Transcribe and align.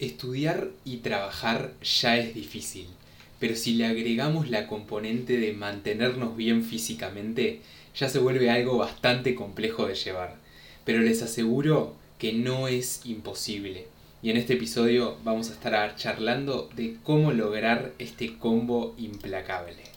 Estudiar 0.00 0.70
y 0.84 0.98
trabajar 0.98 1.72
ya 1.82 2.16
es 2.16 2.34
difícil, 2.34 2.88
pero 3.38 3.54
si 3.54 3.74
le 3.74 3.86
agregamos 3.86 4.50
la 4.50 4.66
componente 4.66 5.36
de 5.36 5.52
mantenernos 5.52 6.36
bien 6.36 6.64
físicamente, 6.64 7.60
ya 7.96 8.08
se 8.08 8.18
vuelve 8.18 8.50
algo 8.50 8.76
bastante 8.76 9.36
complejo 9.36 9.86
de 9.86 9.94
llevar. 9.94 10.36
Pero 10.84 11.00
les 11.00 11.22
aseguro 11.22 11.94
que 12.18 12.32
no 12.32 12.66
es 12.66 13.02
imposible. 13.04 13.86
Y 14.20 14.30
en 14.30 14.36
este 14.36 14.54
episodio 14.54 15.16
vamos 15.22 15.50
a 15.50 15.52
estar 15.52 15.94
charlando 15.94 16.68
de 16.74 16.96
cómo 17.04 17.30
lograr 17.30 17.92
este 17.98 18.36
combo 18.36 18.94
implacable. 18.98 19.93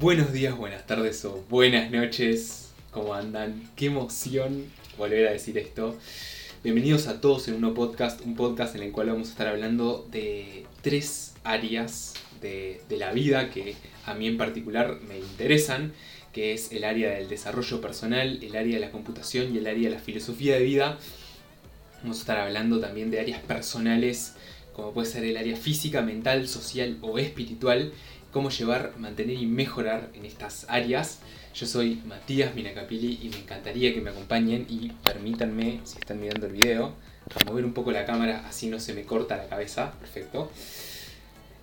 Buenos 0.00 0.32
días, 0.32 0.56
buenas 0.56 0.86
tardes 0.86 1.22
o 1.26 1.44
buenas 1.50 1.90
noches. 1.90 2.70
¿Cómo 2.90 3.12
andan? 3.12 3.68
Qué 3.76 3.84
emoción 3.84 4.64
volver 4.96 5.28
a 5.28 5.32
decir 5.32 5.58
esto. 5.58 5.94
Bienvenidos 6.64 7.06
a 7.06 7.20
todos 7.20 7.48
en 7.48 7.62
un 7.62 7.74
podcast, 7.74 8.22
un 8.22 8.34
podcast 8.34 8.74
en 8.76 8.82
el 8.82 8.92
cual 8.92 9.08
vamos 9.08 9.28
a 9.28 9.32
estar 9.32 9.46
hablando 9.46 10.08
de 10.10 10.64
tres 10.80 11.34
áreas 11.44 12.14
de, 12.40 12.80
de 12.88 12.96
la 12.96 13.12
vida 13.12 13.50
que 13.50 13.76
a 14.06 14.14
mí 14.14 14.26
en 14.26 14.38
particular 14.38 15.00
me 15.06 15.18
interesan, 15.18 15.92
que 16.32 16.54
es 16.54 16.72
el 16.72 16.84
área 16.84 17.10
del 17.10 17.28
desarrollo 17.28 17.82
personal, 17.82 18.42
el 18.42 18.56
área 18.56 18.76
de 18.76 18.80
la 18.80 18.92
computación 18.92 19.54
y 19.54 19.58
el 19.58 19.66
área 19.66 19.90
de 19.90 19.96
la 19.96 20.00
filosofía 20.00 20.54
de 20.54 20.62
vida. 20.62 20.98
Vamos 22.00 22.16
a 22.16 22.20
estar 22.20 22.38
hablando 22.38 22.80
también 22.80 23.10
de 23.10 23.20
áreas 23.20 23.42
personales, 23.42 24.32
como 24.72 24.92
puede 24.92 25.10
ser 25.10 25.24
el 25.24 25.36
área 25.36 25.56
física, 25.56 26.00
mental, 26.00 26.48
social 26.48 26.96
o 27.02 27.18
espiritual 27.18 27.92
cómo 28.32 28.50
llevar, 28.50 28.92
mantener 28.98 29.36
y 29.36 29.46
mejorar 29.46 30.10
en 30.14 30.24
estas 30.24 30.66
áreas. 30.68 31.20
Yo 31.54 31.66
soy 31.66 32.00
Matías 32.06 32.54
Minacapili 32.54 33.18
y 33.22 33.28
me 33.28 33.38
encantaría 33.38 33.92
que 33.92 34.00
me 34.00 34.10
acompañen 34.10 34.66
y 34.68 34.92
permítanme, 35.02 35.80
si 35.84 35.98
están 35.98 36.20
mirando 36.20 36.46
el 36.46 36.52
video, 36.52 36.94
mover 37.46 37.64
un 37.64 37.72
poco 37.72 37.90
la 37.90 38.06
cámara 38.06 38.44
así 38.48 38.68
no 38.68 38.78
se 38.78 38.94
me 38.94 39.04
corta 39.04 39.36
la 39.36 39.48
cabeza. 39.48 39.92
Perfecto. 40.00 40.50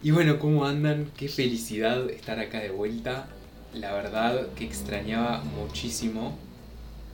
Y 0.03 0.11
bueno, 0.11 0.39
¿cómo 0.39 0.65
andan? 0.65 1.11
Qué 1.17 1.27
felicidad 1.27 2.09
estar 2.09 2.39
acá 2.39 2.59
de 2.59 2.69
vuelta. 2.69 3.27
La 3.73 3.93
verdad 3.93 4.47
que 4.55 4.65
extrañaba 4.65 5.41
muchísimo 5.43 6.37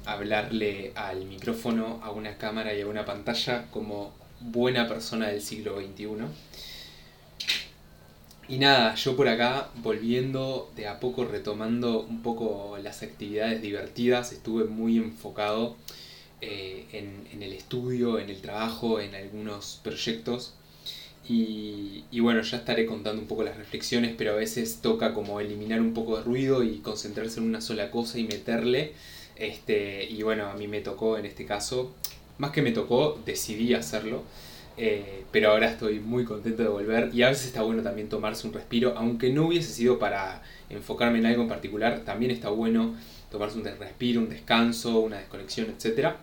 hablarle 0.05 0.91
al 0.95 1.25
micrófono, 1.25 2.01
a 2.03 2.11
una 2.11 2.37
cámara 2.37 2.73
y 2.73 2.81
a 2.81 2.87
una 2.87 3.05
pantalla 3.05 3.67
como 3.71 4.11
buena 4.41 4.87
persona 4.87 5.27
del 5.27 5.41
siglo 5.41 5.79
XXI. 5.79 6.07
Y 8.47 8.57
nada, 8.57 8.93
yo 8.95 9.15
por 9.15 9.29
acá 9.29 9.69
volviendo 9.75 10.69
de 10.75 10.87
a 10.87 10.99
poco, 10.99 11.23
retomando 11.25 12.01
un 12.01 12.21
poco 12.21 12.77
las 12.83 13.01
actividades 13.01 13.61
divertidas, 13.61 14.33
estuve 14.33 14.65
muy 14.65 14.97
enfocado 14.97 15.77
eh, 16.41 16.85
en, 16.91 17.41
el 17.41 17.53
estudio, 17.53 18.19
en 18.19 18.29
el 18.29 18.41
trabajo, 18.41 18.99
en 18.99 19.15
algunos 19.15 19.79
proyectos. 19.81 20.53
Y, 21.27 22.03
bueno, 22.19 22.41
ya 22.41 22.57
estaré 22.57 22.85
contando 22.85 23.21
un 23.21 23.29
poco 23.29 23.43
las 23.43 23.55
reflexiones, 23.55 24.13
pero 24.17 24.33
a 24.33 24.35
veces 24.35 24.79
toca 24.81 25.13
como 25.13 25.39
eliminar 25.39 25.79
un 25.79 25.93
poco 25.93 26.17
de 26.17 26.23
ruido 26.23 26.63
y 26.63 26.79
concentrarse 26.79 27.39
en 27.39 27.45
una 27.47 27.61
sola 27.61 27.91
cosa 27.91 28.19
y 28.19 28.25
meterle. 28.25 28.91
Este, 29.37 30.03
y 30.03 30.21
bueno, 30.23 30.47
a 30.49 30.55
mí 30.55 30.67
me 30.67 30.81
tocó 30.81 31.17
en 31.17 31.25
este 31.25 31.45
caso, 31.45 31.93
más 32.37 32.51
que 32.51 32.61
me 32.61 32.73
tocó, 32.73 33.17
decidí 33.25 33.73
hacerlo. 33.73 34.23
Eh, 34.75 35.23
pero 35.31 35.51
ahora 35.51 35.69
estoy 35.69 35.99
muy 35.99 36.25
contento 36.25 36.63
de 36.63 36.69
volver 36.69 37.09
y 37.13 37.21
a 37.21 37.29
veces 37.29 37.45
está 37.45 37.61
bueno 37.61 37.83
también 37.83 38.09
tomarse 38.09 38.47
un 38.47 38.53
respiro, 38.53 38.93
aunque 38.97 39.31
no 39.31 39.47
hubiese 39.47 39.71
sido 39.71 39.99
para 39.99 40.41
enfocarme 40.69 41.19
en 41.19 41.27
algo 41.27 41.43
en 41.43 41.49
particular, 41.49 42.01
también 42.05 42.31
está 42.31 42.49
bueno 42.49 42.95
tomarse 43.31 43.57
un 43.57 43.65
respiro, 43.65 44.21
un 44.21 44.29
descanso, 44.29 44.99
una 44.99 45.17
desconexión, 45.17 45.67
etc. 45.69 46.13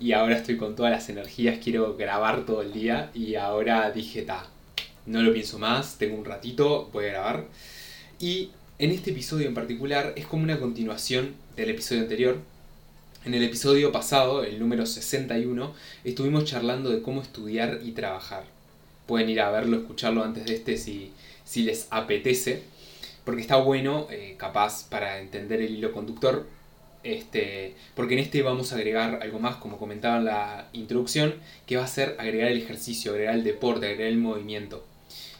Y 0.00 0.12
ahora 0.12 0.36
estoy 0.36 0.56
con 0.56 0.76
todas 0.76 0.92
las 0.92 1.08
energías, 1.08 1.58
quiero 1.62 1.96
grabar 1.96 2.46
todo 2.46 2.62
el 2.62 2.72
día 2.72 3.10
y 3.14 3.34
ahora 3.34 3.90
dije, 3.90 4.22
ta, 4.22 4.46
no 5.06 5.22
lo 5.22 5.32
pienso 5.32 5.58
más, 5.58 5.98
tengo 5.98 6.16
un 6.16 6.24
ratito, 6.24 6.88
voy 6.92 7.06
a 7.06 7.08
grabar. 7.08 7.44
Y 8.20 8.50
en 8.78 8.90
este 8.92 9.10
episodio 9.10 9.48
en 9.48 9.54
particular 9.54 10.12
es 10.16 10.26
como 10.26 10.42
una 10.42 10.58
continuación 10.58 11.34
del 11.56 11.70
episodio 11.70 12.02
anterior, 12.02 12.38
en 13.24 13.34
el 13.34 13.42
episodio 13.42 13.92
pasado, 13.92 14.44
el 14.44 14.58
número 14.58 14.86
61, 14.86 15.74
estuvimos 16.04 16.44
charlando 16.44 16.90
de 16.90 17.02
cómo 17.02 17.20
estudiar 17.20 17.80
y 17.82 17.92
trabajar. 17.92 18.44
Pueden 19.06 19.28
ir 19.28 19.40
a 19.40 19.50
verlo, 19.50 19.76
escucharlo 19.78 20.22
antes 20.22 20.44
de 20.44 20.54
este 20.54 20.76
si, 20.76 21.12
si 21.44 21.62
les 21.62 21.88
apetece, 21.90 22.62
porque 23.24 23.40
está 23.40 23.56
bueno, 23.56 24.06
eh, 24.10 24.36
capaz, 24.38 24.84
para 24.88 25.20
entender 25.20 25.60
el 25.60 25.76
hilo 25.76 25.92
conductor. 25.92 26.46
Este, 27.04 27.74
porque 27.94 28.14
en 28.14 28.20
este 28.20 28.42
vamos 28.42 28.72
a 28.72 28.76
agregar 28.76 29.20
algo 29.22 29.38
más, 29.38 29.56
como 29.56 29.78
comentaba 29.78 30.18
en 30.18 30.24
la 30.24 30.68
introducción, 30.72 31.34
que 31.66 31.76
va 31.76 31.84
a 31.84 31.88
ser 31.88 32.16
agregar 32.18 32.50
el 32.50 32.58
ejercicio, 32.58 33.12
agregar 33.12 33.34
el 33.34 33.44
deporte, 33.44 33.86
agregar 33.86 34.08
el 34.08 34.18
movimiento. 34.18 34.84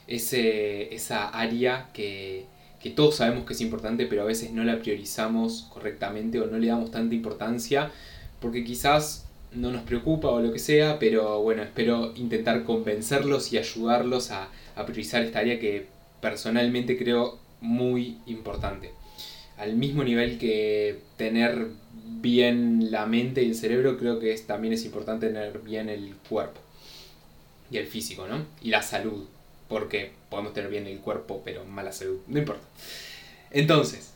Ese, 0.07 0.93
esa 0.93 1.29
área 1.29 1.89
que, 1.93 2.45
que 2.81 2.89
todos 2.89 3.15
sabemos 3.15 3.45
que 3.45 3.53
es 3.53 3.61
importante, 3.61 4.05
pero 4.05 4.21
a 4.21 4.25
veces 4.25 4.51
no 4.51 4.63
la 4.63 4.79
priorizamos 4.79 5.67
correctamente 5.73 6.39
o 6.39 6.47
no 6.47 6.57
le 6.57 6.67
damos 6.67 6.91
tanta 6.91 7.13
importancia, 7.13 7.91
porque 8.39 8.63
quizás 8.63 9.25
no 9.53 9.71
nos 9.71 9.81
preocupa 9.81 10.29
o 10.29 10.41
lo 10.41 10.53
que 10.53 10.59
sea, 10.59 10.99
pero 10.99 11.41
bueno, 11.41 11.63
espero 11.63 12.13
intentar 12.15 12.63
convencerlos 12.63 13.51
y 13.51 13.57
ayudarlos 13.57 14.31
a, 14.31 14.49
priorizar 14.85 15.23
esta 15.23 15.39
área 15.39 15.59
que 15.59 15.87
personalmente 16.21 16.97
creo 16.97 17.37
muy 17.59 18.17
importante. 18.27 18.91
Al 19.57 19.75
mismo 19.75 20.05
nivel 20.05 20.37
que 20.37 21.01
tener 21.17 21.67
bien 22.21 22.91
la 22.91 23.05
mente 23.05 23.43
y 23.43 23.49
el 23.49 23.55
cerebro, 23.55 23.97
creo 23.97 24.19
que 24.19 24.33
también 24.37 24.73
es 24.73 24.85
importante 24.85 25.27
tener 25.27 25.59
bien 25.59 25.89
el 25.89 26.15
cuerpo 26.29 26.61
y 27.69 27.77
el 27.77 27.87
físico, 27.87 28.25
¿no? 28.25 28.45
Y 28.61 28.69
la 28.69 28.81
salud 28.81 29.25
porque 29.69 30.11
podemos 30.29 30.53
tener 30.53 30.69
bien 30.69 30.87
el 30.87 30.99
cuerpo, 30.99 31.41
pero 31.45 31.63
mala 31.63 31.93
salud, 31.93 32.19
no 32.27 32.39
importa. 32.39 32.67
Entonces, 33.51 34.11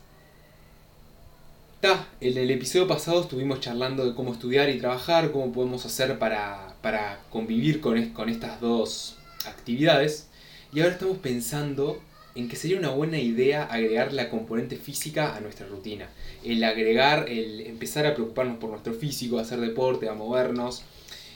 ta, 1.80 2.08
en 2.20 2.36
el 2.36 2.50
episodio 2.50 2.86
pasado 2.86 3.22
estuvimos 3.22 3.60
charlando 3.60 4.04
de 4.04 4.14
cómo 4.14 4.32
estudiar 4.32 4.68
y 4.68 4.78
trabajar, 4.78 5.32
cómo 5.32 5.52
podemos 5.52 5.86
hacer 5.86 6.18
para, 6.18 6.74
para 6.82 7.20
convivir 7.30 7.80
con, 7.80 8.10
con 8.10 8.28
estas 8.28 8.60
dos 8.60 9.16
actividades, 9.46 10.28
y 10.72 10.80
ahora 10.80 10.92
estamos 10.92 11.18
pensando 11.18 12.02
en 12.34 12.48
que 12.48 12.56
sería 12.56 12.78
una 12.78 12.90
buena 12.90 13.18
idea 13.18 13.64
agregar 13.64 14.12
la 14.12 14.28
componente 14.28 14.76
física 14.76 15.36
a 15.36 15.40
nuestra 15.40 15.68
rutina. 15.68 16.08
El 16.42 16.64
agregar, 16.64 17.28
el 17.28 17.60
empezar 17.60 18.06
a 18.06 18.14
preocuparnos 18.14 18.58
por 18.58 18.70
nuestro 18.70 18.92
físico, 18.92 19.38
a 19.38 19.42
hacer 19.42 19.60
deporte, 19.60 20.08
a 20.08 20.14
movernos. 20.14 20.82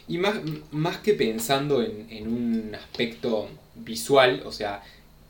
Y 0.09 0.19
más, 0.19 0.41
más 0.73 0.97
que 0.97 1.15
pensando 1.15 1.83
en, 1.83 2.09
en 2.11 2.27
un 2.27 2.75
aspecto 2.75 3.49
visual, 3.85 4.43
o 4.45 4.53
sea, 4.53 4.83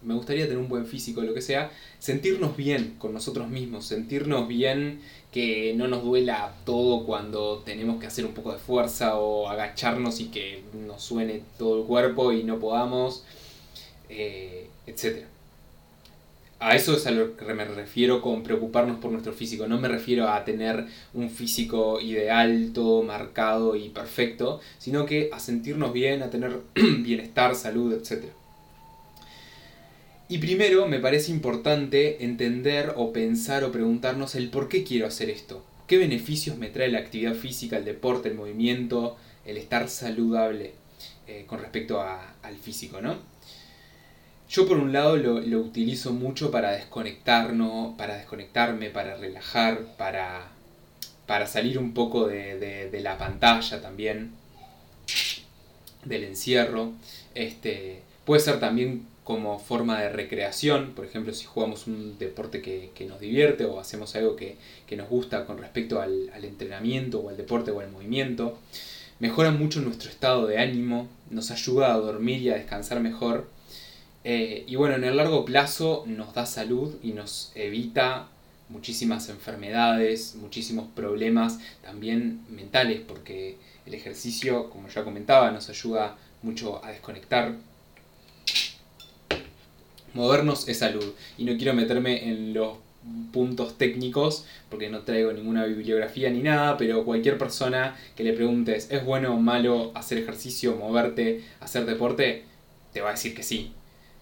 me 0.02 0.14
gustaría 0.14 0.44
tener 0.44 0.58
un 0.58 0.68
buen 0.68 0.86
físico, 0.86 1.22
lo 1.22 1.34
que 1.34 1.42
sea, 1.42 1.70
sentirnos 1.98 2.56
bien 2.56 2.94
con 2.98 3.12
nosotros 3.12 3.48
mismos, 3.48 3.86
sentirnos 3.86 4.46
bien 4.46 5.00
que 5.32 5.74
no 5.76 5.88
nos 5.88 6.04
duela 6.04 6.54
todo 6.64 7.04
cuando 7.04 7.58
tenemos 7.64 8.00
que 8.00 8.06
hacer 8.06 8.24
un 8.24 8.32
poco 8.32 8.52
de 8.52 8.58
fuerza 8.58 9.18
o 9.18 9.48
agacharnos 9.48 10.20
y 10.20 10.26
que 10.26 10.62
nos 10.86 11.02
suene 11.02 11.42
todo 11.58 11.80
el 11.80 11.86
cuerpo 11.86 12.32
y 12.32 12.44
no 12.44 12.58
podamos, 12.60 13.24
eh, 14.08 14.68
etc. 14.86 15.26
A 16.60 16.74
eso 16.74 16.96
es 16.96 17.06
a 17.06 17.12
lo 17.12 17.36
que 17.36 17.54
me 17.54 17.64
refiero 17.64 18.20
con 18.20 18.42
preocuparnos 18.42 18.98
por 18.98 19.12
nuestro 19.12 19.32
físico. 19.32 19.68
No 19.68 19.78
me 19.80 19.86
refiero 19.86 20.28
a 20.28 20.44
tener 20.44 20.86
un 21.14 21.30
físico 21.30 22.00
ideal, 22.00 22.72
todo 22.74 23.04
marcado 23.04 23.76
y 23.76 23.90
perfecto, 23.90 24.60
sino 24.78 25.06
que 25.06 25.30
a 25.32 25.38
sentirnos 25.38 25.92
bien, 25.92 26.22
a 26.22 26.30
tener 26.30 26.58
bienestar, 26.74 27.54
salud, 27.54 27.92
etc. 27.92 28.24
Y 30.28 30.38
primero 30.38 30.88
me 30.88 30.98
parece 30.98 31.30
importante 31.30 32.24
entender 32.24 32.92
o 32.96 33.12
pensar 33.12 33.62
o 33.62 33.70
preguntarnos 33.70 34.34
el 34.34 34.50
por 34.50 34.68
qué 34.68 34.82
quiero 34.82 35.06
hacer 35.06 35.30
esto. 35.30 35.64
¿Qué 35.86 35.96
beneficios 35.96 36.58
me 36.58 36.68
trae 36.68 36.90
la 36.90 36.98
actividad 36.98 37.34
física, 37.34 37.78
el 37.78 37.84
deporte, 37.84 38.28
el 38.28 38.34
movimiento, 38.34 39.16
el 39.46 39.56
estar 39.56 39.88
saludable 39.88 40.72
eh, 41.28 41.44
con 41.46 41.60
respecto 41.60 42.02
al 42.02 42.56
físico, 42.56 43.00
¿no? 43.00 43.16
Yo 44.48 44.66
por 44.66 44.78
un 44.78 44.92
lado 44.92 45.16
lo, 45.16 45.60
utilizo 45.60 46.12
mucho 46.12 46.50
para 46.50 46.72
desconectarnos, 46.72 47.96
para 47.96 48.16
desconectarme, 48.16 48.90
para 48.90 49.16
relajar, 49.16 49.96
para, 49.96 50.48
para 51.26 51.46
salir 51.46 51.78
un 51.78 51.92
poco 51.92 52.26
de, 52.26 52.88
de 52.90 53.00
la 53.00 53.18
pantalla 53.18 53.82
también, 53.82 54.32
del 56.04 56.24
encierro. 56.24 56.92
Este, 57.34 58.02
puede 58.24 58.40
ser 58.40 58.60
también 58.60 59.06
como 59.28 59.58
forma 59.58 60.00
de 60.00 60.08
recreación, 60.08 60.92
por 60.94 61.04
ejemplo, 61.04 61.34
si 61.34 61.44
jugamos 61.44 61.86
un 61.86 62.18
deporte 62.18 62.62
que, 62.62 63.06
nos 63.06 63.20
divierte 63.20 63.66
o 63.66 63.78
hacemos 63.78 64.16
algo 64.16 64.36
que, 64.36 64.56
nos 64.96 65.06
gusta 65.10 65.44
con 65.44 65.58
respecto 65.58 66.00
al, 66.00 66.30
entrenamiento 66.42 67.20
o 67.20 67.28
al 67.28 67.36
deporte 67.36 67.70
o 67.70 67.80
al 67.80 67.90
movimiento, 67.90 68.58
mejora 69.18 69.50
mucho 69.50 69.82
nuestro 69.82 70.08
estado 70.08 70.46
de 70.46 70.56
ánimo, 70.56 71.08
nos 71.28 71.50
ayuda 71.50 71.92
a 71.92 71.98
dormir 71.98 72.40
y 72.40 72.48
a 72.48 72.54
descansar 72.54 73.00
mejor 73.00 73.50
Eh, 74.24 74.64
y 74.66 74.76
bueno, 74.76 74.96
en 74.96 75.04
el 75.04 75.16
largo 75.16 75.44
plazo 75.44 76.04
nos 76.06 76.34
da 76.34 76.44
salud 76.46 76.96
y 77.02 77.12
nos 77.12 77.52
evita 77.54 78.28
muchísimas 78.68 79.28
enfermedades, 79.28 80.34
muchísimos 80.34 80.86
problemas 80.94 81.58
también 81.82 82.40
mentales, 82.50 83.00
porque 83.06 83.56
el 83.86 83.94
ejercicio, 83.94 84.70
como 84.70 84.88
ya 84.88 85.04
comentaba, 85.04 85.50
nos 85.50 85.68
ayuda 85.70 86.16
mucho 86.42 86.84
a 86.84 86.90
desconectar. 86.90 87.54
Movernos 90.14 90.68
es 90.68 90.78
salud. 90.78 91.14
Y 91.36 91.44
no 91.44 91.56
quiero 91.56 91.74
meterme 91.74 92.28
en 92.28 92.54
los 92.54 92.76
puntos 93.32 93.78
técnicos, 93.78 94.44
porque 94.68 94.90
no 94.90 95.00
traigo 95.00 95.32
ninguna 95.32 95.64
bibliografía 95.64 96.30
ni 96.30 96.42
nada, 96.42 96.76
pero 96.76 97.04
cualquier 97.04 97.38
persona 97.38 97.96
que 98.16 98.24
le 98.24 98.32
preguntes, 98.32 98.90
¿es 98.90 99.04
bueno 99.04 99.34
o 99.34 99.38
malo 99.38 99.92
hacer 99.94 100.18
ejercicio, 100.18 100.76
moverte, 100.76 101.44
hacer 101.60 101.86
deporte? 101.86 102.44
Te 102.92 103.00
va 103.00 103.10
a 103.10 103.12
decir 103.12 103.34
que 103.34 103.42
sí. 103.42 103.72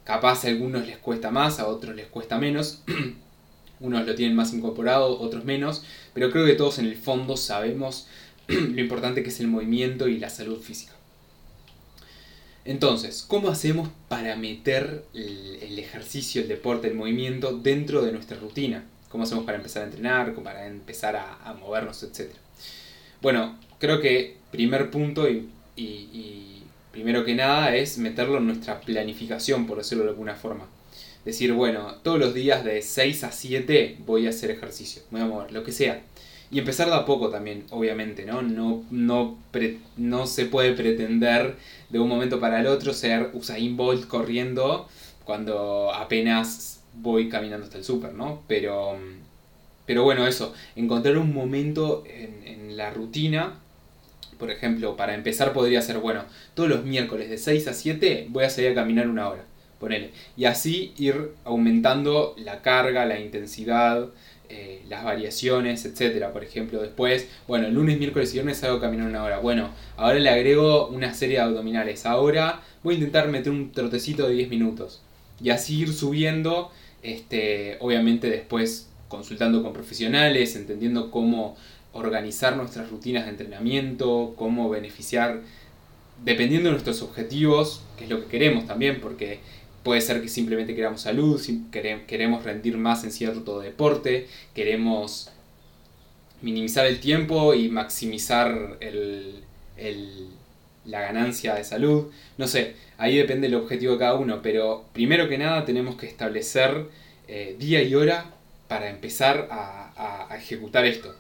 Capaz 0.07 0.45
a 0.45 0.49
algunos 0.49 0.87
les 0.87 0.99
cuesta 0.99 1.33
más, 1.33 1.59
a 1.59 1.67
otros 1.67 1.97
les 1.97 2.07
cuesta 2.07 2.39
menos. 2.39 2.83
Unos 3.81 4.07
lo 4.07 4.15
tienen 4.15 4.37
más 4.37 4.55
incorporado, 4.55 5.19
otros 5.19 5.45
menos, 5.45 5.83
pero 6.15 6.31
creo 6.31 6.47
que 6.47 6.55
todos 6.55 6.79
en 6.79 6.87
el 6.87 6.95
fondo 6.95 7.37
sabemos 7.37 8.07
lo 8.47 8.81
importante 8.81 9.25
que 9.25 9.31
es 9.31 9.41
el 9.41 9.49
movimiento 9.49 10.07
y 10.07 10.19
la 10.19 10.31
salud 10.31 10.61
física. 10.61 10.93
Entonces, 12.65 13.25
¿cómo 13.27 13.49
hacemos 13.49 13.89
para 14.09 14.37
meter 14.37 15.05
el, 15.13 15.77
ejercicio, 15.79 16.41
el 16.41 16.49
deporte, 16.49 16.87
el 16.87 16.95
movimiento 16.95 17.59
dentro 17.59 18.03
de 18.03 18.13
nuestra 18.13 18.39
rutina? 18.39 18.85
¿Cómo 19.09 19.25
hacemos 19.25 19.45
para 19.45 19.57
empezar 19.57 19.83
a 19.83 19.87
entrenar, 19.87 20.35
para 20.37 20.67
empezar 20.69 21.17
a, 21.17 21.53
movernos, 21.55 22.05
etcétera? 22.05 22.39
Bueno, 23.21 23.59
creo 23.81 24.01
que 24.01 24.37
primer 24.53 24.91
punto 24.91 25.29
y, 25.29 25.49
y 25.77 26.63
primero 26.97 27.25
que 27.25 27.35
nada 27.37 27.77
es 27.77 27.99
meterlo 27.99 28.39
en 28.39 28.47
nuestra 28.47 28.81
planificación, 28.81 29.67
por 29.67 29.79
decirlo 29.79 30.05
de 30.05 30.11
alguna 30.11 30.35
forma 30.35 30.67
decir, 31.27 31.53
bueno, 31.53 31.97
todos 32.03 32.21
los 32.21 32.33
días 32.33 32.65
de 32.65 32.81
6 32.81 33.25
a 33.25 33.33
7 33.33 33.99
voy 34.07 34.27
a 34.27 34.31
hacer 34.31 34.53
ejercicio, 34.53 35.03
voy 35.11 35.21
a 35.21 35.27
mover, 35.27 35.53
lo 35.53 35.65
que 35.65 35.73
sea. 35.73 36.03
Y 36.53 36.61
empezar 36.61 36.89
de 36.89 36.95
a 36.95 37.05
poco 37.05 37.29
también, 37.31 37.65
obviamente, 37.71 38.25
¿no? 38.25 38.41
No, 38.41 38.85
no, 38.93 39.37
no 39.97 40.27
se 40.29 40.47
puede 40.47 40.73
pretender 40.75 41.57
de 41.91 41.99
un 41.99 42.09
momento 42.09 42.39
para 42.39 42.61
el 42.61 42.69
otro 42.69 42.95
ser 42.95 43.31
Usain 43.35 43.77
Bolt 43.77 44.07
corriendo 44.07 44.89
cuando 45.25 45.93
apenas 45.93 46.85
voy 46.95 47.29
caminando 47.29 47.67
hasta 47.67 47.79
el 47.79 47.85
súper, 47.85 48.15
¿no? 48.15 48.43
Pero, 48.47 48.97
pero 49.85 50.05
bueno, 50.05 50.29
eso, 50.29 50.55
encontrar 50.77 51.19
un 51.19 51.35
momento 51.35 52.05
en, 52.07 52.47
en 52.47 52.77
la 52.77 52.91
rutina 52.91 53.59
por 54.39 54.51
ejemplo, 54.51 54.97
para 54.97 55.15
empezar 55.15 55.53
podría 55.53 55.83
ser, 55.83 55.99
bueno, 55.99 56.25
todos 56.55 56.69
los 56.69 56.85
miércoles 56.85 57.31
de 57.31 57.39
6 57.39 57.69
a 57.69 57.73
7 57.73 58.27
voy 58.31 58.45
a 58.45 58.51
salir 58.51 58.71
a 58.71 58.75
caminar 58.75 59.09
una 59.09 59.29
hora. 59.29 59.45
Y 60.37 60.45
así 60.45 60.93
ir 60.97 61.33
aumentando 61.45 62.35
la 62.39 62.63
carga, 62.63 63.05
la 63.05 63.21
intensidad, 63.21 64.09
eh, 64.49 64.83
las 64.89 65.05
variaciones, 65.05 65.85
etcétera. 65.85 66.33
Por 66.33 66.45
ejemplo, 66.45 66.81
después, 66.81 67.29
bueno, 67.47 67.69
lunes, 67.69 67.99
miércoles 67.99 68.31
y 68.31 68.35
viernes 68.35 68.63
hago 68.65 68.81
caminar 68.81 69.07
una 69.09 69.23
hora. 69.23 69.39
Bueno, 69.39 69.71
ahora 69.97 70.19
le 70.19 70.31
agrego 70.31 70.89
una 70.89 71.15
serie 71.15 71.37
de 71.37 71.43
abdominales. 71.43 72.07
Ahora 72.07 72.63
voy 72.83 72.95
a 72.95 72.99
intentar 72.99 73.29
meter 73.29 73.53
un 73.53 73.73
trotecito 73.73 74.27
de 74.27 74.35
10 74.35 74.49
minutos. 74.49 75.03
Y 75.43 75.51
así 75.51 75.81
ir 75.81 75.93
subiendo, 75.93 76.71
este, 77.03 77.77
obviamente 77.81 78.31
después 78.31 78.89
consultando 79.09 79.63
con 79.63 79.73
profesionales, 79.73 80.57
entendiendo 80.57 81.11
cómo 81.11 81.57
organizar 81.99 82.57
nuestras 82.57 82.91
rutinas 82.91 83.25
de 83.25 83.31
entrenamiento, 83.31 84.35
cómo 84.37 84.69
beneficiar, 84.69 85.41
dependiendo 86.25 86.69
de 86.69 86.73
nuestros 86.73 87.03
objetivos, 87.03 87.83
que 87.97 88.05
es 88.05 88.11
lo 88.11 88.21
que 88.23 88.27
queremos 88.27 88.67
también, 88.67 89.01
porque 89.01 89.41
Puede 89.87 90.01
ser 90.01 90.21
que 90.21 90.27
simplemente 90.27 90.75
queramos 90.75 91.03
salud, 91.03 91.41
queremos 91.71 92.43
rendir 92.43 92.77
más 92.77 93.05
en 93.05 93.13
cierto 93.13 93.61
deporte, 93.61 94.27
queremos 94.53 95.31
minimizar 96.43 96.87
el 96.87 96.99
tiempo 96.99 97.55
y 97.55 97.69
maximizar 97.69 98.81
la 100.87 101.01
ganancia 101.01 101.55
de 101.55 101.63
salud. 101.63 102.11
No 102.37 102.49
sé, 102.49 102.75
ahí 102.99 103.17
depende 103.17 103.47
el 103.47 103.55
objetivo 103.55 103.93
de 103.93 104.01
cada 104.01 104.15
uno, 104.15 104.43
pero 104.43 104.87
primero 104.93 105.29
que 105.29 105.39
nada 105.39 105.65
tenemos 105.65 105.95
que 105.95 106.07
establecer 106.07 106.89
eh, 107.29 107.55
día 107.57 107.81
y 107.81 107.95
hora 107.95 108.33
para 108.67 108.91
empezar 108.91 109.47
a, 109.53 110.27
a, 110.29 110.37
ejecutar 110.37 110.85
esto. 110.85 111.15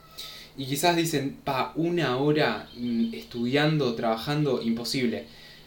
Y 0.56 0.67
quizás 0.67 0.97
dicen, 0.97 1.37
pa, 1.44 1.73
una 1.76 2.17
hora 2.17 2.69
mm, 2.76 3.14
estudiando, 3.14 3.94
trabajando, 3.94 4.62
imposible. 4.62 5.26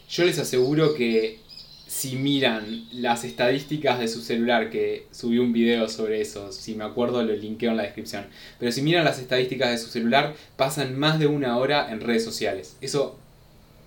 Yo 0.09 0.25
les 0.25 0.39
aseguro 0.39 0.95
que 0.95 1.39
si 1.89 2.15
miran 2.15 2.87
las 2.91 3.23
estadísticas 3.23 3.99
de 3.99 4.07
su 4.07 4.21
celular, 4.21 4.69
que 4.69 5.07
subí 5.11 5.39
un 5.39 5.53
video 5.53 5.89
sobre 5.89 6.21
eso, 6.21 6.51
si 6.51 6.75
me 6.75 6.83
acuerdo 6.83 7.23
lo 7.23 7.35
linkeo 7.35 7.71
en 7.71 7.77
la 7.77 7.83
descripción, 7.83 8.27
pero 8.59 8.71
si 8.71 8.83
miran 8.83 9.05
las 9.05 9.19
estadísticas 9.19 9.71
de 9.71 9.77
su 9.79 9.89
celular, 9.89 10.35
pasan 10.55 10.97
más 10.97 11.19
de 11.19 11.25
una 11.25 11.57
hora 11.57 11.91
en 11.91 12.01
redes 12.01 12.23
sociales. 12.23 12.77
Eso 12.81 13.17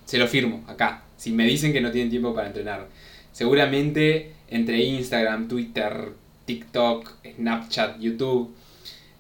se 0.05 0.19
lo 0.19 0.27
firmo 0.27 0.65
acá, 0.67 1.05
si 1.17 1.31
me 1.31 1.47
dicen 1.47 1.73
que 1.73 1.81
no 1.81 1.93
tienen 1.93 2.11
tiempo 2.11 2.35
para 2.35 2.49
entrenar. 2.49 2.89
Seguramente 3.33 4.33
entre 4.49 4.83
Instagram, 4.83 5.47
Twitter, 5.47 6.11
TikTok, 6.45 7.09
Snapchat, 7.37 8.01
YouTube, 8.01 8.53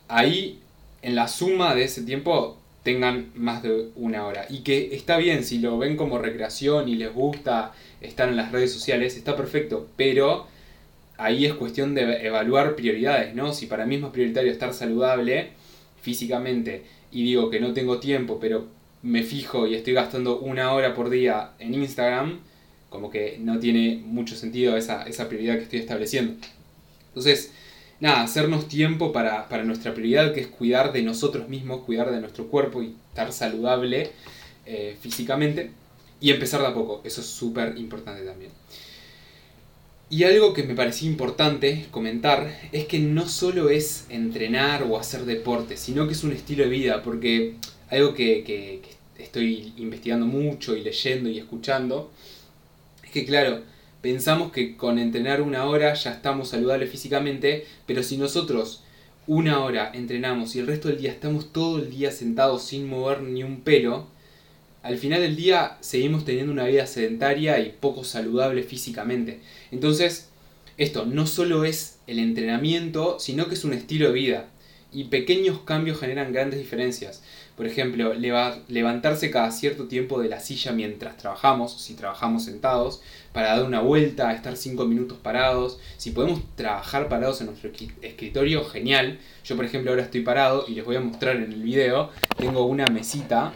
ahí 0.09 0.59
en 1.03 1.15
la 1.15 1.29
suma 1.29 1.75
de 1.75 1.85
ese 1.85 2.03
tiempo 2.03 2.59
tengan 2.83 3.31
más 3.35 3.63
de 3.63 3.91
una 3.97 4.27
hora. 4.27 4.47
Y 4.49 4.61
que 4.61 4.95
está 4.95 5.17
bien, 5.17 5.45
si 5.45 5.59
lo 5.59 5.79
ven 5.79 5.97
como 5.97 6.19
recreación 6.19 6.89
y 6.89 6.97
les 6.97 7.13
gusta 7.13 7.73
estar 8.01 8.29
en 8.29 8.37
las 8.37 8.53
redes 8.53 8.73
sociales, 8.73 9.17
está 9.17 9.37
perfecto, 9.37 9.89
pero 9.97 10.47
ahí 11.17 11.47
es 11.47 11.55
cuestión 11.55 11.95
de 11.95 12.27
evaluar 12.27 12.75
prioridades, 12.75 13.35
¿no? 13.35 13.53
Si 13.53 13.67
para 13.67 13.87
mí 13.87 13.97
es 13.97 14.01
más 14.01 14.11
prioritario 14.11 14.51
estar 14.51 14.75
saludable 14.75 15.51
físicamente 16.01 16.83
y 17.13 17.23
digo 17.25 17.51
que 17.51 17.61
no 17.61 17.73
tengo 17.73 17.99
tiempo, 17.99 18.39
pero 18.41 18.67
me 19.03 19.23
fijo 19.23 19.67
y 19.67 19.75
estoy 19.75 19.93
gastando 19.93 20.39
una 20.39 20.73
hora 20.73 20.95
por 20.95 21.11
día 21.11 21.51
en 21.59 21.75
Instagram, 21.75 22.41
como 22.89 23.11
que 23.11 23.39
no 23.41 23.59
tiene 23.59 24.01
mucho 24.05 24.35
sentido 24.37 24.77
esa, 24.77 25.05
esa 25.05 25.29
prioridad 25.29 25.57
que 25.57 25.65
estoy 25.65 25.79
estableciendo. 25.79 26.35
Entonces, 27.09 27.53
nada, 28.03 28.23
hacernos 28.23 28.67
tiempo 28.67 29.13
para, 29.13 29.47
nuestra 29.65 29.95
prioridad, 29.95 30.35
que 30.35 30.41
es 30.41 30.49
cuidar 30.49 30.93
de 30.93 31.03
nosotros 31.03 31.49
mismos, 31.49 31.85
cuidar 31.85 32.11
de 32.11 32.21
nuestro 32.21 32.49
cuerpo 32.49 32.83
y 32.83 32.97
estar 33.09 33.33
saludable 33.33 34.11
eh, 34.67 34.97
físicamente. 35.01 35.71
Y 36.21 36.31
empezar 36.31 36.61
de 36.61 36.67
a 36.67 36.75
poco, 36.75 37.01
eso 37.05 37.21
es 37.21 37.29
súper 37.29 37.79
importante 37.79 38.25
también. 38.25 38.51
Y 40.11 40.25
algo 40.25 40.53
que 40.53 40.65
me 40.65 40.75
parecía 40.75 41.09
importante 41.09 41.87
comentar 41.93 42.61
es 42.73 42.87
que 42.87 42.99
no 42.99 43.29
solo 43.29 43.71
es 43.71 44.07
entrenar 44.09 44.83
o 44.83 44.99
hacer 44.99 45.25
deporte, 45.25 45.77
sino 45.77 46.07
que 46.07 46.15
es 46.15 46.25
un 46.25 46.33
estilo 46.33 46.65
de 46.65 46.71
vida, 46.71 47.05
porque 47.05 47.55
algo 47.89 48.15
que, 48.15 48.43
que 48.45 48.83
estoy 49.17 49.75
investigando 49.77 50.27
mucho 50.27 50.77
y 50.77 50.83
leyendo 50.83 51.29
y 51.29 51.39
escuchando, 51.39 52.11
es 53.05 53.11
que 53.13 53.25
claro, 53.25 53.63
pensamos 54.03 54.53
que 54.53 54.77
con 54.77 54.99
entrenar 54.99 55.41
una 55.41 55.65
hora 55.65 55.95
ya 55.95 56.11
estamos 56.11 56.51
saludables 56.51 56.91
físicamente, 56.91 57.67
pero 57.87 58.03
si 58.03 58.19
nosotros 58.19 58.83
una 59.27 59.61
hora 59.61 59.93
entrenamos 59.95 60.55
y 60.55 60.59
el 60.59 60.67
resto 60.67 60.89
del 60.89 60.99
día 60.99 61.13
estamos 61.13 61.53
todo 61.53 61.79
el 61.79 61.89
día 61.89 62.11
sentados 62.11 62.65
sin 62.65 62.89
mover 62.89 63.23
ni 63.23 63.45
un 63.45 63.61
pelo, 63.61 64.09
al 64.83 64.99
final 64.99 65.21
del 65.21 65.37
día 65.37 65.79
seguimos 65.81 66.25
teniendo 66.25 66.53
una 66.53 66.65
vida 66.67 66.87
sedentaria 66.89 67.61
y 67.61 67.75
poco 67.81 68.03
saludable 68.03 68.65
físicamente. 68.65 69.41
Entonces, 69.71 70.31
esto 70.77 71.07
no 71.07 71.29
solo 71.29 71.65
es 71.65 71.99
el 72.09 72.19
entrenamiento, 72.19 73.21
sino 73.21 73.47
que 73.47 73.55
es 73.55 73.65
un 73.65 73.75
estilo 73.75 74.09
de 74.09 74.15
vida. 74.15 74.49
Y 74.93 75.05
pequeños 75.05 75.61
cambios 75.61 76.01
generan 76.01 76.33
grandes 76.33 76.59
diferencias. 76.59 77.23
Por 77.57 77.67
ejemplo, 77.67 78.15
levantarse 78.15 79.31
cada 79.31 79.51
cierto 79.51 79.87
tiempo 79.87 80.21
de 80.21 80.29
la 80.29 80.41
silla 80.41 80.73
mientras 80.73 81.19
trabajamos, 81.19 81.81
si 81.81 81.95
trabajamos 81.95 82.45
sentados, 82.45 83.03
para 83.33 83.57
dar 83.57 83.65
una 83.65 83.81
vuelta, 83.81 84.33
estar 84.33 84.57
5 84.57 84.87
minutos 84.87 85.19
parados. 85.19 85.79
Si 85.99 86.13
podemos 86.13 86.41
trabajar 86.57 87.09
parados 87.09 87.41
en 87.41 87.49
nuestro 87.49 87.71
escritorio, 88.01 88.65
genial. 88.65 89.19
Yo, 89.45 89.57
por 89.57 89.67
ejemplo, 89.67 89.91
ahora 89.91 90.05
estoy 90.05 90.23
parado 90.23 90.65
y 90.67 90.75
les 90.75 90.85
voy 90.85 90.97
a 90.97 91.01
mostrar 91.01 91.37
en 91.37 91.53
el 91.53 91.63
video. 91.63 92.11
Tengo 92.39 92.65
una 92.65 92.87
mesita 92.87 93.53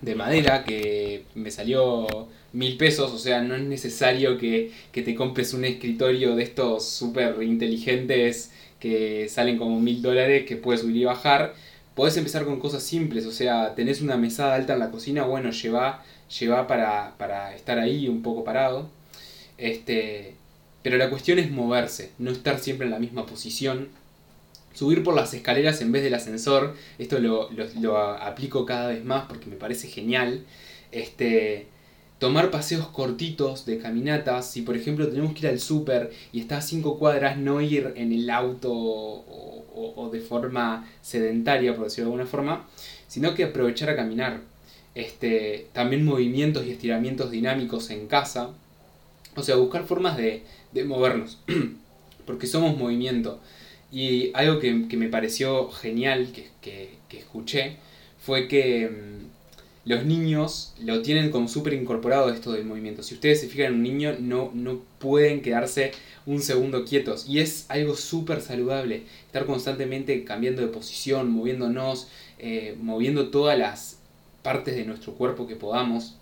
de 0.00 0.14
madera 0.14 0.64
que 0.64 1.24
me 1.34 1.50
salió 1.50 2.28
mil 2.52 2.76
pesos, 2.76 3.12
o 3.12 3.18
sea, 3.18 3.42
no 3.42 3.54
es 3.54 3.62
necesario 3.62 4.38
que, 4.38 4.72
que 4.90 5.02
te 5.02 5.14
compres 5.14 5.52
un 5.52 5.64
escritorio 5.64 6.34
de 6.34 6.42
estos 6.42 6.88
súper 6.88 7.42
inteligentes 7.42 8.52
que 8.80 9.28
salen 9.28 9.58
como 9.58 9.80
mil 9.80 10.02
dólares 10.02 10.46
que 10.46 10.56
puedes 10.56 10.80
subir 10.80 10.96
y 10.96 11.04
bajar 11.04 11.54
podés 11.96 12.16
empezar 12.18 12.44
con 12.44 12.60
cosas 12.60 12.82
simples, 12.82 13.26
o 13.26 13.32
sea, 13.32 13.74
tenés 13.74 14.02
una 14.02 14.18
mesada 14.18 14.54
alta 14.54 14.74
en 14.74 14.80
la 14.80 14.90
cocina, 14.90 15.24
bueno, 15.24 15.50
lleva, 15.50 16.04
lleva 16.38 16.66
para, 16.68 17.54
estar 17.56 17.78
ahí 17.78 18.06
un 18.06 18.22
poco 18.22 18.44
parado. 18.44 18.88
Este, 19.58 20.34
pero 20.82 20.98
la 20.98 21.08
cuestión 21.10 21.38
es 21.38 21.50
moverse, 21.50 22.12
no 22.18 22.30
estar 22.30 22.58
siempre 22.60 22.86
en 22.86 22.92
la 22.92 22.98
misma 22.98 23.24
posición. 23.26 23.88
Subir 24.74 25.02
por 25.02 25.14
las 25.16 25.32
escaleras 25.32 25.80
en 25.80 25.90
vez 25.90 26.02
del 26.02 26.14
ascensor, 26.14 26.76
esto 26.98 27.18
lo, 27.18 27.48
aplico 28.20 28.66
cada 28.66 28.88
vez 28.88 29.02
más 29.02 29.24
porque 29.26 29.46
me 29.46 29.56
parece 29.56 29.88
genial. 29.88 30.44
Este, 30.92 31.66
tomar 32.18 32.50
paseos 32.50 32.88
cortitos 32.88 33.66
de 33.66 33.78
caminatas. 33.78 34.50
Si 34.50 34.62
por 34.62 34.76
ejemplo 34.76 35.08
tenemos 35.08 35.34
que 35.34 35.40
ir 35.40 35.48
al 35.48 35.60
súper 35.60 36.12
y 36.32 36.40
está 36.40 36.58
a 36.58 36.62
5 36.62 36.98
cuadras, 36.98 37.36
no 37.38 37.60
ir 37.60 37.92
en 37.96 38.12
el 38.12 38.30
auto 38.30 38.72
o, 38.72 40.10
de 40.12 40.20
forma 40.20 40.88
sedentaria, 41.02 41.74
por 41.74 41.84
decirlo 41.84 42.10
de 42.10 42.14
alguna 42.14 42.30
forma, 42.30 42.68
sino 43.08 43.34
que 43.34 43.44
aprovechar 43.44 43.90
a 43.90 43.96
caminar. 43.96 44.40
Este, 44.94 45.66
también 45.74 46.04
movimientos 46.04 46.64
y 46.66 46.70
estiramientos 46.70 47.30
dinámicos 47.30 47.90
en 47.90 48.06
casa. 48.06 48.50
O 49.34 49.42
sea, 49.42 49.56
buscar 49.56 49.84
formas 49.84 50.16
de, 50.16 50.42
movernos. 50.86 51.38
Porque 52.26 52.46
somos 52.46 52.76
movimiento. 52.78 53.40
Y 53.92 54.30
algo 54.34 54.58
que, 54.58 54.72
me 54.72 55.08
pareció 55.08 55.70
genial 55.70 56.28
que, 56.32 56.48
que 57.08 57.18
escuché 57.18 57.76
fue 58.18 58.48
que 58.48 58.88
mm, 58.88 59.35
los 59.86 60.04
niños 60.04 60.74
lo 60.80 61.00
tienen 61.00 61.30
como 61.30 61.46
súper 61.46 61.72
incorporado 61.72 62.30
esto 62.30 62.50
del 62.50 62.64
movimiento. 62.64 63.04
Si 63.04 63.14
ustedes 63.14 63.40
se 63.40 63.46
fijan 63.46 63.66
en 63.66 63.74
un 63.74 63.82
niño, 63.84 64.16
no, 64.18 64.50
no 64.52 64.80
pueden 64.98 65.42
quedarse 65.42 65.92
un 66.26 66.42
segundo 66.42 66.84
quietos. 66.84 67.28
Y 67.28 67.38
es 67.38 67.66
algo 67.68 67.94
súper 67.94 68.40
saludable. 68.40 69.04
Estar 69.26 69.46
constantemente 69.46 70.24
cambiando 70.24 70.60
de 70.60 70.68
posición, 70.68 71.30
moviéndonos, 71.30 72.08
eh, 72.40 72.76
moviendo 72.80 73.28
todas 73.28 73.56
las 73.56 74.00
partes 74.42 74.74
de 74.74 74.84
nuestro 74.84 75.14
cuerpo 75.14 75.46
que 75.46 75.54
podamos. 75.54 76.16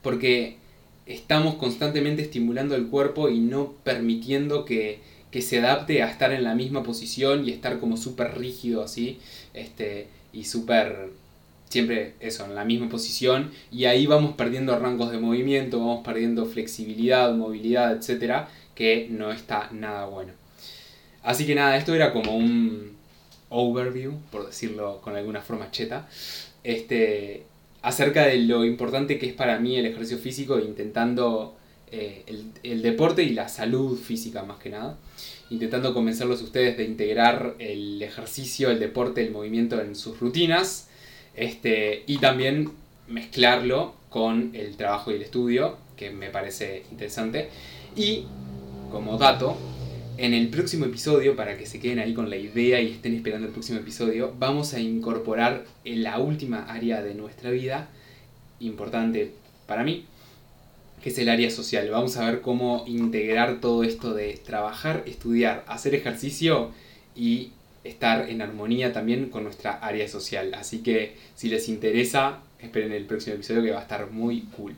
Porque 0.00 0.56
estamos 1.04 1.56
constantemente 1.56 2.22
estimulando 2.22 2.74
el 2.74 2.86
cuerpo 2.86 3.28
y 3.28 3.38
no 3.38 3.74
permitiendo 3.84 4.64
que, 4.64 5.00
que 5.30 5.42
se 5.42 5.58
adapte 5.58 6.02
a 6.02 6.10
estar 6.10 6.32
en 6.32 6.42
la 6.42 6.54
misma 6.54 6.82
posición 6.82 7.46
y 7.46 7.50
estar 7.50 7.78
como 7.80 7.98
súper 7.98 8.38
rígido 8.38 8.82
así. 8.82 9.18
Este, 9.52 10.08
y 10.32 10.44
súper 10.44 11.10
siempre 11.68 12.14
eso, 12.20 12.44
en 12.44 12.54
la 12.54 12.64
misma 12.64 12.88
posición 12.88 13.50
y 13.70 13.84
ahí 13.84 14.06
vamos 14.06 14.34
perdiendo 14.34 14.78
rangos 14.78 15.10
de 15.10 15.18
movimiento, 15.18 15.78
vamos 15.78 16.04
perdiendo 16.04 16.46
flexibilidad, 16.46 17.32
movilidad, 17.34 17.92
etcétera, 17.96 18.48
que 18.74 19.08
no 19.10 19.32
está 19.32 19.68
nada 19.72 20.06
bueno. 20.06 20.32
Así 21.22 21.46
que 21.46 21.54
nada, 21.54 21.76
esto 21.76 21.94
era 21.94 22.12
como 22.12 22.36
un 22.36 22.96
overview, 23.48 24.14
por 24.30 24.46
decirlo 24.46 25.00
con 25.02 25.16
alguna 25.16 25.40
forma 25.40 25.70
cheta, 25.70 26.08
este, 26.62 27.44
acerca 27.82 28.26
de 28.26 28.38
lo 28.38 28.64
importante 28.64 29.18
que 29.18 29.26
es 29.26 29.34
para 29.34 29.58
mí 29.58 29.76
el 29.76 29.86
ejercicio 29.86 30.18
físico, 30.18 30.58
intentando 30.58 31.56
eh, 31.90 32.22
el, 32.26 32.52
el 32.62 32.82
deporte 32.82 33.22
y 33.22 33.30
la 33.30 33.48
salud 33.48 33.98
física 33.98 34.42
más 34.42 34.58
que 34.58 34.70
nada 34.70 34.96
intentando 35.48 35.94
convencerlos 35.94 36.42
ustedes 36.42 36.76
de 36.76 36.84
integrar 36.84 37.54
el 37.58 38.02
ejercicio, 38.02 38.70
el 38.70 38.80
deporte, 38.80 39.24
el 39.24 39.30
movimiento 39.30 39.80
en 39.80 39.94
sus 39.94 40.18
rutinas 40.18 40.88
este, 41.36 42.02
y 42.06 42.18
también 42.18 42.70
mezclarlo 43.08 43.94
con 44.08 44.50
el 44.54 44.76
trabajo 44.76 45.10
y 45.10 45.14
el 45.14 45.22
estudio, 45.22 45.76
que 45.96 46.10
me 46.10 46.30
parece 46.30 46.84
interesante. 46.90 47.50
Y 47.94 48.24
como 48.90 49.18
dato, 49.18 49.56
en 50.18 50.32
el 50.32 50.48
próximo 50.48 50.86
episodio, 50.86 51.36
para 51.36 51.58
que 51.58 51.66
se 51.66 51.78
queden 51.78 51.98
ahí 51.98 52.14
con 52.14 52.30
la 52.30 52.36
idea 52.36 52.80
y 52.80 52.92
estén 52.92 53.14
esperando 53.14 53.46
el 53.46 53.52
próximo 53.52 53.78
episodio, 53.78 54.34
vamos 54.38 54.72
a 54.72 54.80
incorporar 54.80 55.64
la 55.84 56.18
última 56.18 56.64
área 56.64 57.02
de 57.02 57.14
nuestra 57.14 57.50
vida, 57.50 57.88
importante 58.60 59.32
para 59.66 59.84
mí, 59.84 60.06
que 61.02 61.10
es 61.10 61.18
el 61.18 61.28
área 61.28 61.50
social. 61.50 61.90
Vamos 61.90 62.16
a 62.16 62.30
ver 62.30 62.40
cómo 62.40 62.84
integrar 62.86 63.60
todo 63.60 63.84
esto 63.84 64.14
de 64.14 64.40
trabajar, 64.44 65.02
estudiar, 65.06 65.64
hacer 65.68 65.94
ejercicio 65.94 66.70
y 67.14 67.50
estar 67.88 68.28
en 68.28 68.42
armonía 68.42 68.92
también 68.92 69.28
con 69.28 69.44
nuestra 69.44 69.72
área 69.72 70.08
social. 70.08 70.54
Así 70.54 70.78
que 70.78 71.14
si 71.34 71.48
les 71.48 71.68
interesa, 71.68 72.40
esperen 72.60 72.92
el 72.92 73.04
próximo 73.04 73.36
episodio 73.36 73.62
que 73.62 73.70
va 73.70 73.78
a 73.78 73.82
estar 73.82 74.10
muy 74.10 74.42
cool. 74.56 74.74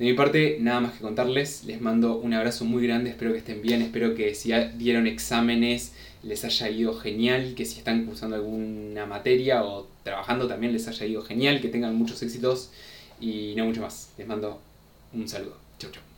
De 0.00 0.06
mi 0.06 0.14
parte, 0.14 0.56
nada 0.60 0.80
más 0.80 0.92
que 0.94 1.00
contarles. 1.00 1.64
Les 1.64 1.78
mando 1.78 2.16
un 2.16 2.32
abrazo 2.32 2.64
muy 2.64 2.86
grande. 2.86 3.10
Espero 3.10 3.32
que 3.32 3.38
estén 3.38 3.60
bien. 3.60 3.82
Espero 3.82 4.14
que 4.14 4.34
si 4.34 4.50
dieron 4.78 5.06
exámenes 5.06 5.92
les 6.22 6.42
haya 6.42 6.70
ido 6.70 6.94
genial. 6.94 7.54
Que 7.54 7.66
si 7.66 7.76
están 7.76 8.06
cursando 8.06 8.36
alguna 8.36 9.04
materia 9.04 9.62
o 9.62 9.88
trabajando 10.02 10.48
también 10.48 10.72
les 10.72 10.88
haya 10.88 11.04
ido 11.04 11.20
genial. 11.20 11.60
Que 11.60 11.68
tengan 11.68 11.94
muchos 11.96 12.22
éxitos. 12.22 12.70
Y 13.20 13.52
no 13.58 13.66
mucho 13.66 13.82
más. 13.82 14.10
Les 14.16 14.26
mando 14.26 14.62
un 15.12 15.28
saludo. 15.28 15.58
Chau, 15.78 15.90
chau. 15.90 16.09